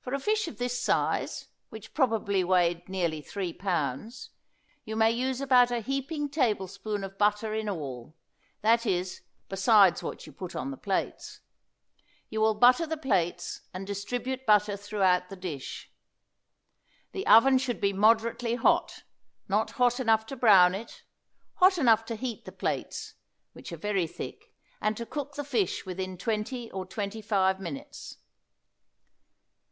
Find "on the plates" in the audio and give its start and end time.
10.54-11.40